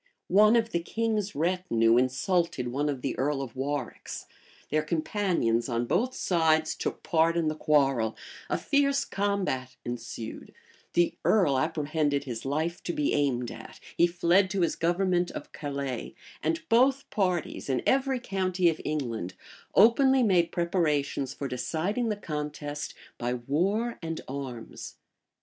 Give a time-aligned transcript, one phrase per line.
[0.29, 4.25] One of the king's retinue insulted one of the earl of Warwick's:
[4.71, 8.17] their companions on both sides took part in the quarrel:
[8.49, 10.55] a fierce combat ensued:
[10.93, 15.51] the earl apprehended his life to be aimed at: he fled to his government of
[15.51, 19.35] Calais; and both parties, in every county of England,
[19.75, 24.95] openly made preparations for deciding the contest by war and arms.